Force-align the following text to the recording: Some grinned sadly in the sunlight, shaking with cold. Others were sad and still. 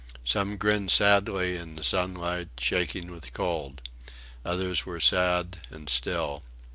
Some 0.25 0.57
grinned 0.57 0.89
sadly 0.89 1.55
in 1.55 1.75
the 1.75 1.83
sunlight, 1.83 2.47
shaking 2.57 3.11
with 3.11 3.31
cold. 3.33 3.83
Others 4.43 4.83
were 4.83 4.99
sad 4.99 5.59
and 5.69 5.87
still. 5.89 6.41